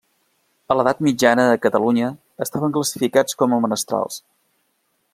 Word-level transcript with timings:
A 0.71 0.77
l'edat 0.79 1.03
mitjana, 1.07 1.45
a 1.49 1.59
Catalunya, 1.67 2.09
estaven 2.47 2.75
classificats 2.79 3.41
com 3.43 3.57
a 3.59 3.61
menestrals. 3.67 4.19